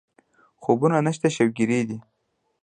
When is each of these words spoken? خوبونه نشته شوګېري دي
خوبونه 0.61 0.97
نشته 1.07 1.27
شوګېري 1.35 1.81
دي 1.89 1.97